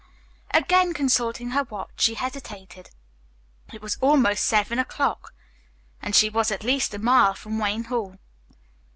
[0.49, 2.89] Again consulting her watch, she hesitated.
[3.71, 5.31] It was almost seven o'clock,
[6.01, 8.17] and she was at least a mile from Wayne Hall.